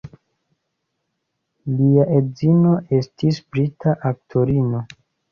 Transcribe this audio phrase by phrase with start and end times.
[1.81, 4.81] Lia edzino estis brita aktorino.